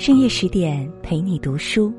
[0.00, 1.92] 深夜十点陪你读书，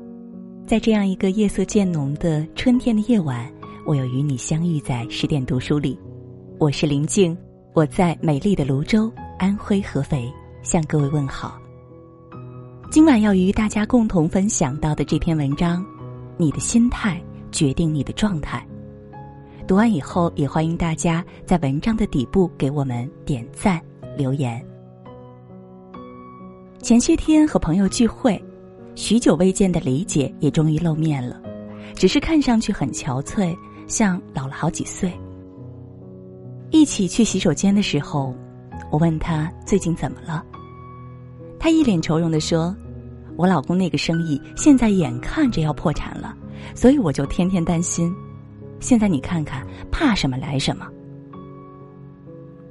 [0.66, 3.48] 在这样一个夜色渐浓的春天的夜晚，
[3.86, 5.96] 我又与你相遇在十点读书里。
[6.58, 7.38] 我是林静，
[7.74, 10.28] 我在美丽的泸州，安徽合肥
[10.62, 11.56] 向各位问好。
[12.90, 15.86] 今晚要与大家共同分享到的这篇文章，
[16.36, 18.66] 你的心态决定你的状态。
[19.64, 23.80] 读完以后，也欢迎大家在文章的底部给我们点赞
[24.18, 24.60] 留言。
[26.82, 28.42] 前些天和朋友聚会，
[28.96, 31.40] 许久未见的李姐也终于露面了，
[31.94, 35.12] 只是看上去很憔悴，像老了好几岁。
[36.72, 38.34] 一起去洗手间的时候，
[38.90, 40.44] 我问她最近怎么了，
[41.56, 42.74] 她一脸愁容的说
[43.38, 46.36] ：“我老公那个生意现在眼看着要破产了，
[46.74, 48.12] 所以我就天天担心。
[48.80, 50.84] 现在你看看，怕什么来什么。”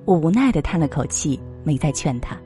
[0.03, 2.37] 我无奈的叹了口气，没再劝她。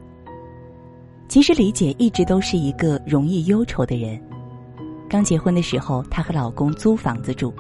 [1.28, 4.22] 其实李姐一直都是一个容易忧愁的人。
[5.10, 7.54] 刚结婚的时候，她和老公租房子住，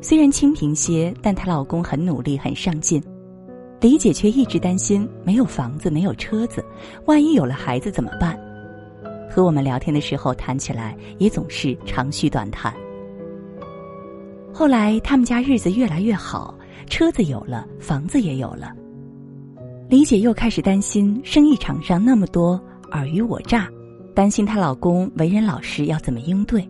[0.00, 3.02] 虽然清贫些，但她老公很努力、很上进。
[3.80, 6.64] 李姐却一直担心没有房子、没有车子，
[7.06, 8.38] 万一有了孩子怎么办？
[9.28, 12.72] 和我们聊天的时候谈起来，也总是长吁短叹。
[14.52, 16.54] 后来他们家日子越来越好，
[16.88, 18.72] 车子有了，房子也有了。
[19.92, 22.58] 李姐又开始担心生意场上那么多
[22.90, 23.68] 尔虞我诈，
[24.14, 26.66] 担心她老公为人老实要怎么应对。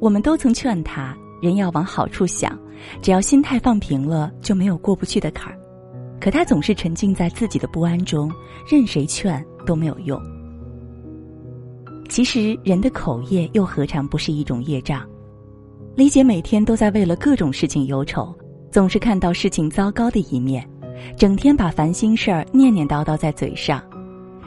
[0.00, 2.58] 我们都曾劝她，人要往好处想，
[3.00, 5.58] 只要心态放平了，就没有过不去的坎儿。
[6.20, 8.28] 可她总是沉浸在自己的不安中，
[8.68, 10.20] 任谁劝都没有用。
[12.08, 15.08] 其实人的口业又何尝不是一种业障？
[15.94, 18.34] 李姐每天都在为了各种事情忧愁，
[18.72, 20.68] 总是看到事情糟糕的一面。
[21.16, 23.82] 整天把烦心事儿念念叨叨在嘴上，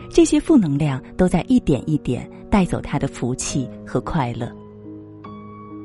[0.09, 4.51] 这些负能量都在一点一点带走她的福气和快乐。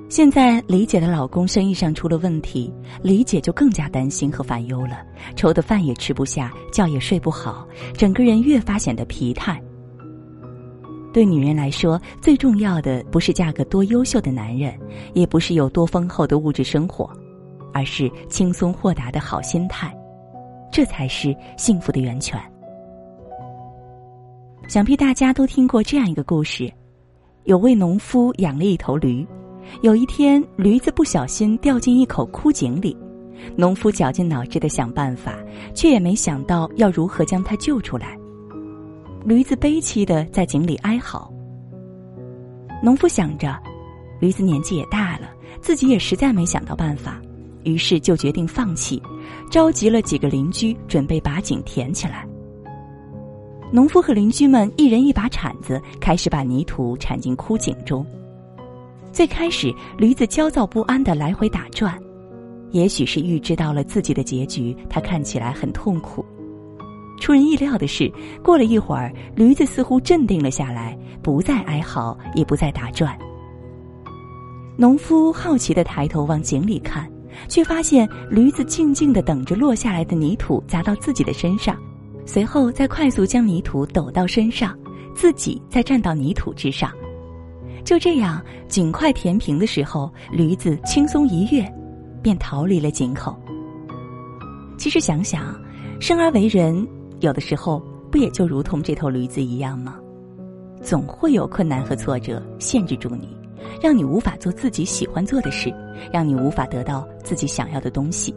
[0.08, 2.70] 现在李姐的老公生意上出了问题，
[3.02, 4.98] 李姐就更加担心和烦忧了，
[5.34, 9.58] 愁的饭也吃不下，觉也睡不好，整个人越发显得疲态。
[11.14, 14.78] 对女人来说，最重要的不是嫁个多优秀的男人，
[15.14, 17.08] 也不是有多丰厚的物质生活，
[17.72, 19.94] 而是轻松豁达的好心态。
[20.72, 22.40] 这才是幸福的源泉。
[24.66, 26.72] 想必大家都听过这样一个故事：
[27.44, 29.26] 有位农夫养了一头驴，
[29.82, 32.96] 有一天驴子不小心掉进一口枯井里，
[33.54, 35.36] 农夫绞尽脑汁的想办法，
[35.74, 38.16] 却也没想到要如何将它救出来。
[39.24, 41.30] 驴子悲戚的在井里哀嚎。
[42.82, 43.56] 农夫想着，
[44.20, 45.30] 驴子年纪也大了，
[45.60, 47.20] 自己也实在没想到办法。
[47.64, 49.02] 于是就决定放弃，
[49.50, 52.26] 召集了几个邻居，准备把井填起来。
[53.70, 58.04] 农夫和邻居们一人一把铲子，开始把泥土铲进枯井中。
[59.12, 61.98] 最开始，驴子焦躁不安的来回打转，
[62.70, 66.24] 也许是预知到了自己的结局，他看起来很痛苦。
[67.20, 68.10] 出人意料的是，
[68.42, 73.16] 过了一会儿，驴子似乎镇定了下来，不再哀嚎，也不再打转。
[74.78, 77.11] 农夫好奇的抬头往井里看。
[77.48, 81.76] 却发现驴子静静的等着落下来的泥土砸到自己的身上，
[82.24, 84.76] 随后再快速将泥土抖到身上，
[85.14, 86.90] 自己再站到泥土之上。
[87.84, 91.68] 就这样，井快填平的时候，驴子轻松一跃，
[92.22, 93.36] 便逃离了井口。
[94.78, 95.54] 其实想想，
[96.00, 96.86] 生而为人，
[97.20, 99.96] 有的时候不也就如同这头驴子一样吗？
[100.80, 103.36] 总会有困难和挫折限制住你。
[103.80, 105.72] 让你无法做自己喜欢做的事，
[106.12, 108.34] 让你无法得到自己想要的东西。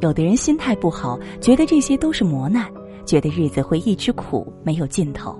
[0.00, 2.70] 有的人心态不好，觉得这些都是磨难，
[3.06, 5.32] 觉得日子会一直苦没有尽头；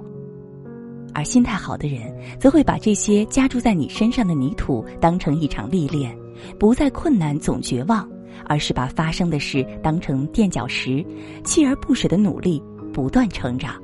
[1.13, 6.17] 而心态好的人，则会把这些加注在你身上的泥土当成一场历练，
[6.59, 8.09] 不再困难总绝望，
[8.47, 11.05] 而是把发生的事当成垫脚石，
[11.43, 12.63] 锲而不舍的努力，
[12.93, 13.75] 不断成长。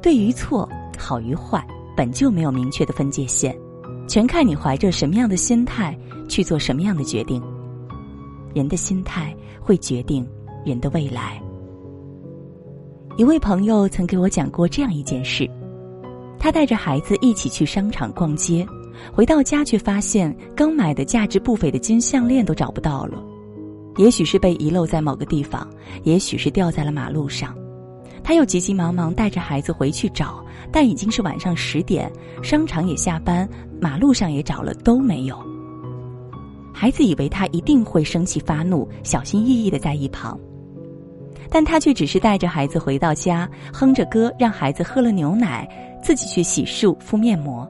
[0.00, 1.66] 对于错，好与坏。
[1.96, 3.56] 本就没有明确的分界线，
[4.06, 5.98] 全看你怀着什么样的心态
[6.28, 7.42] 去做什么样的决定。
[8.54, 10.26] 人的心态会决定
[10.64, 11.40] 人的未来。
[13.16, 15.48] 一位朋友曾给我讲过这样一件事：
[16.38, 18.66] 他带着孩子一起去商场逛街，
[19.12, 23.22] 回到家却发现刚买的价值不菲的金项链都找不到了，
[23.96, 25.66] 也许是被遗漏在某个地方，
[26.02, 27.56] 也许是掉在了马路上。
[28.22, 32.10] 他又急急忙忙带着孩子回去找，但已经是晚上十点，
[32.42, 33.48] 商场也下班，
[33.80, 35.36] 马路上也找了都没有。
[36.72, 40.38] 孩子以为他一定会生气发怒，小心翼翼的在一旁。
[41.48, 45.66] 但他却只是带着孩子回到家，哼着歌让孩子喝了牛奶，
[46.02, 47.66] 自己去洗漱、敷面膜。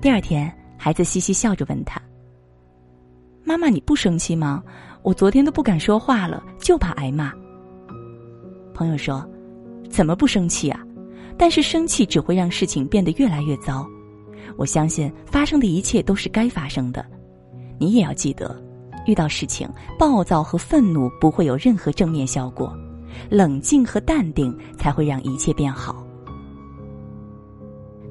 [0.00, 2.00] 第二天，孩子嘻嘻笑着问他
[3.42, 4.62] ：“妈妈，你不生气吗？
[5.02, 7.32] 我昨天都不敢说话了，就怕挨骂。”
[8.74, 9.26] 朋友说
[9.90, 10.80] ：“怎么不生气啊？
[11.38, 13.88] 但是生气只会让事情变得越来越糟。
[14.56, 17.06] 我相信发生的一切都是该发生的，
[17.78, 18.60] 你也要记得。”
[19.06, 19.66] 遇到事情，
[19.98, 22.76] 暴躁和愤怒不会有任何正面效果，
[23.30, 26.04] 冷静和淡定才会让一切变好。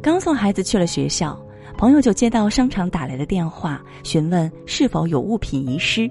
[0.01, 1.39] 刚送孩子去了学校，
[1.77, 6.09] 朋友就接到商场打来的电话，询问是否有物品遗失。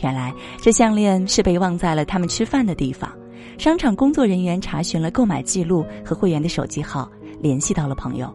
[0.00, 3.10] 原来这项链是被忘在了他们吃饭的地方。
[3.58, 7.10] 商场工作人员查询了购买记录和会员的手机号，
[7.40, 8.32] 联系到了朋友。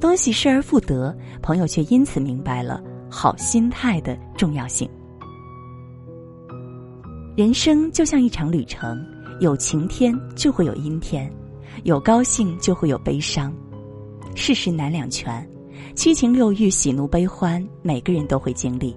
[0.00, 2.80] 东西失而复得，朋友却因此明白了。
[3.12, 4.88] 好心态的重要性。
[7.36, 9.04] 人生就像一场旅程，
[9.40, 11.28] 有晴天就会有阴天，
[11.82, 13.52] 有高兴就会有悲伤，
[14.36, 15.44] 世事难两全，
[15.96, 18.96] 七情六欲、喜怒悲欢，每个人都会经历。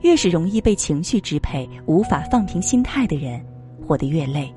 [0.00, 3.40] 越是容易被情绪支配、无法放平心态的人，
[3.84, 4.52] 活得越累。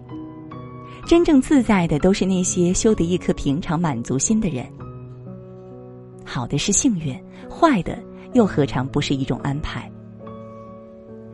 [1.06, 4.66] 真正自在的，都是那些修得一颗平常满足心的人。
[6.26, 7.16] 好的是幸运，
[7.50, 7.98] 坏的。
[8.34, 9.90] 又何尝不是一种安排？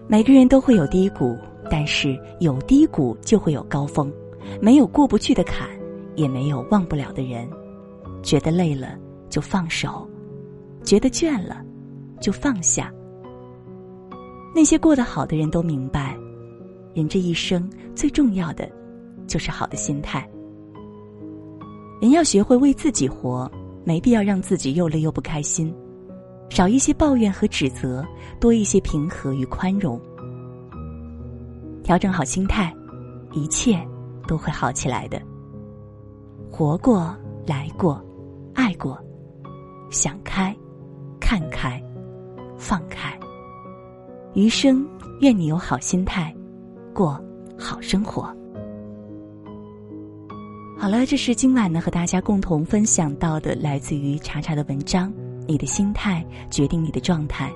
[0.07, 1.35] 每个人都会有低谷，
[1.69, 4.13] 但是有低谷就会有高峰，
[4.61, 5.67] 没有过不去的坎，
[6.15, 7.49] 也没有忘不了的人。
[8.21, 8.95] 觉得累了
[9.27, 10.07] 就放手，
[10.83, 11.61] 觉得倦了
[12.21, 12.93] 就放下。
[14.55, 16.15] 那些过得好的人都明白，
[16.93, 18.69] 人这一生最重要的
[19.27, 20.27] 就是好的心态。
[22.01, 23.49] 人要学会为自己活，
[23.85, 25.73] 没必要让自己又累又不开心。
[26.49, 28.05] 少一些抱怨和指责，
[28.39, 29.99] 多一些平和与宽容。
[31.83, 32.71] 调整好心态，
[33.31, 33.79] 一切
[34.27, 35.19] 都会好起来的。
[36.51, 37.15] 活过
[37.47, 37.99] 来过，
[38.53, 39.01] 爱过，
[39.89, 40.55] 想开，
[41.19, 41.83] 看开，
[42.57, 43.17] 放开。
[44.35, 44.85] 余生
[45.21, 46.35] 愿你有好心态，
[46.93, 47.19] 过
[47.57, 48.23] 好生活。
[50.77, 55.11] 好了，这是今晚呢和大家共同分享到的来自于查查的文章。
[55.47, 57.51] 你的心态决定你的状态。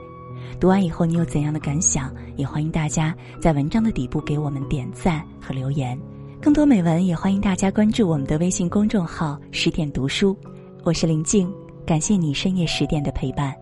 [0.60, 2.14] 读完以后，你有怎样的感想？
[2.36, 5.98] 也欢迎大家在文章的底部给我们点赞和留言。
[6.42, 10.36] 更多美文，也欢迎大家关注我们的微信公众号“十点读书”。
[10.84, 11.52] 我是林静，
[11.86, 13.54] 感谢你深夜十点的陪伴。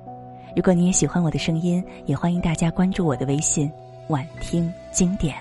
[0.55, 3.69] 如果你也喜欢我的声音，也欢迎大家关注我的微信
[4.09, 5.35] “晚听经典”。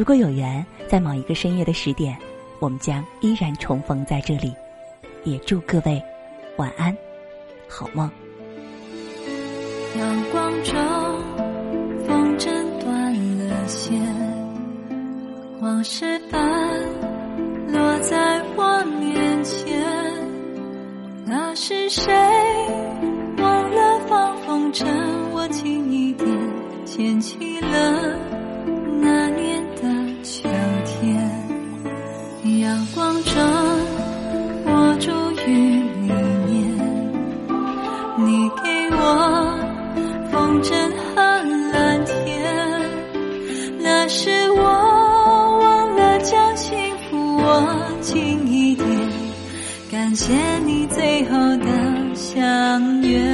[0.00, 2.16] 如果有缘，在某一个深夜的十点，
[2.58, 4.50] 我们将依然重逢在这里。
[5.24, 6.02] 也祝各位
[6.56, 6.96] 晚安。
[7.68, 8.10] 好梦。
[9.98, 10.74] 阳光中，
[12.06, 12.50] 风筝
[12.82, 14.00] 断了线，
[15.60, 16.80] 往事般
[17.68, 19.84] 落在我面前。
[21.26, 22.10] 那是谁
[23.36, 24.86] 忘了放风筝？
[25.34, 26.26] 我轻一点
[26.86, 28.29] 牵起了
[52.40, 53.29] 相约，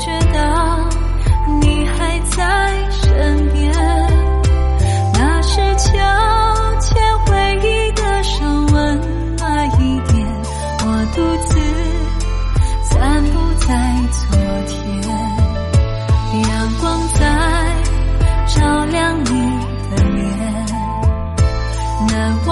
[0.00, 0.38] 觉到
[1.60, 2.38] 你还在
[2.90, 3.70] 身边。
[5.12, 5.88] 那是秋
[6.80, 7.28] 千回
[7.62, 8.76] 忆的声温
[9.36, 10.26] 暖一点，
[10.80, 11.50] 我独自
[12.82, 13.68] 散步在
[14.10, 14.18] 昨
[14.66, 14.74] 天。
[16.48, 16.48] 阳
[16.80, 17.20] 光在
[18.46, 19.26] 照亮你
[19.90, 20.20] 的脸，
[22.08, 22.12] 难
[22.46, 22.50] 忘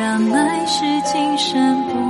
[0.00, 2.09] 让爱是今生不